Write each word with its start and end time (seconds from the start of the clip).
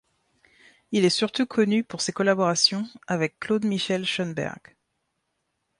Il 0.91 1.05
est 1.05 1.11
surtout 1.11 1.45
connu 1.45 1.83
pour 1.83 2.01
ses 2.01 2.11
collaborations 2.11 2.85
avec 3.05 3.39
Claude-Michel 3.39 4.03
Schönberg. 4.03 4.75